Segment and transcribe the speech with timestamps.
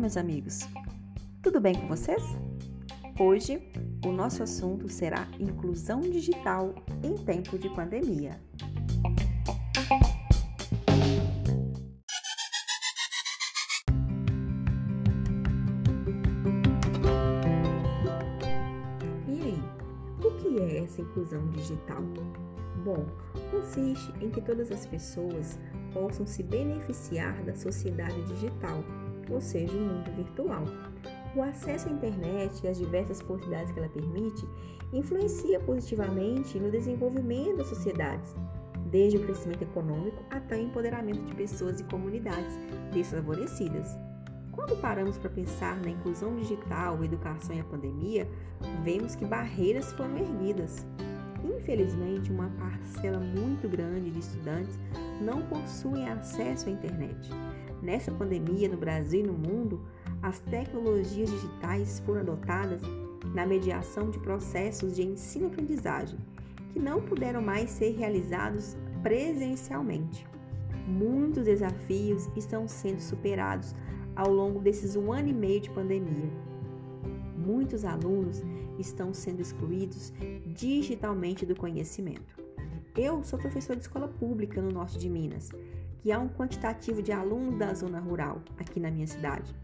[0.00, 0.60] meus amigos!
[1.42, 2.22] Tudo bem com vocês?
[3.18, 3.70] Hoje
[4.02, 8.40] o nosso assunto será inclusão digital em tempo de pandemia.
[19.28, 19.62] E aí,
[20.24, 22.02] o que é essa inclusão digital?
[22.82, 23.04] Bom,
[23.50, 25.58] consiste em que todas as pessoas
[25.92, 28.82] possam se beneficiar da sociedade digital,
[29.30, 30.64] ou seja, o mundo virtual.
[31.34, 34.46] O acesso à internet e as diversas possibilidades que ela permite
[34.92, 38.34] influencia positivamente no desenvolvimento das sociedades,
[38.90, 42.58] desde o crescimento econômico até o empoderamento de pessoas e comunidades
[42.92, 43.96] desfavorecidas.
[44.50, 48.28] Quando paramos para pensar na inclusão digital, educação e a pandemia,
[48.82, 50.84] vemos que barreiras foram erguidas.
[51.44, 54.78] Infelizmente, uma parcela muito grande de estudantes
[55.20, 57.30] não possuem acesso à internet.
[57.82, 59.80] Nessa pandemia, no Brasil e no mundo,
[60.22, 62.82] as tecnologias digitais foram adotadas
[63.34, 66.18] na mediação de processos de ensino-aprendizagem
[66.72, 70.26] que não puderam mais ser realizados presencialmente.
[70.86, 73.74] Muitos desafios estão sendo superados
[74.14, 76.30] ao longo desses um ano e meio de pandemia.
[77.36, 78.42] Muitos alunos
[78.78, 80.12] estão sendo excluídos
[80.46, 82.38] digitalmente do conhecimento.
[82.96, 85.50] Eu sou professor de escola pública no norte de Minas,
[85.98, 89.54] que há um quantitativo de alunos da zona rural aqui na minha cidade.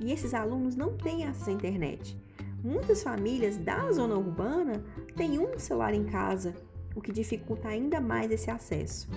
[0.00, 2.18] E esses alunos não têm acesso à internet.
[2.62, 6.54] Muitas famílias da zona urbana têm um celular em casa,
[6.94, 9.08] o que dificulta ainda mais esse acesso.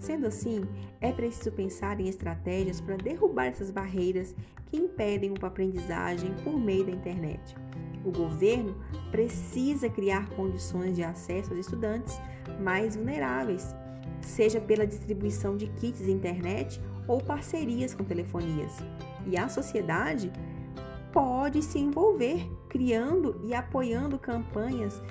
[0.00, 0.66] Sendo assim,
[0.98, 4.34] é preciso pensar em estratégias para derrubar essas barreiras
[4.66, 7.54] que impedem uma aprendizagem por meio da internet.
[8.02, 8.74] O governo
[9.10, 12.18] precisa criar condições de acesso aos estudantes
[12.58, 13.74] mais vulneráveis,
[14.22, 18.78] seja pela distribuição de kits de internet ou parcerias com telefonias.
[19.26, 20.32] E a sociedade
[21.12, 25.02] pode se envolver criando e apoiando campanhas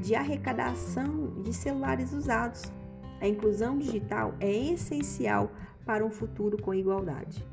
[0.00, 2.62] de arrecadação de celulares usados.
[3.20, 5.50] A inclusão digital é essencial
[5.84, 7.44] para um futuro com igualdade.